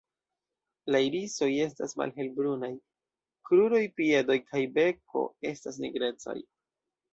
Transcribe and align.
La 0.95 1.01
irisoj 1.07 1.49
estas 1.65 1.93
malhelbrunaj; 2.03 2.71
kruroj, 3.51 3.83
piedoj 4.01 4.41
kaj 4.49 4.65
beko 4.81 5.25
estas 5.55 5.81
nigrecaj. 5.87 6.39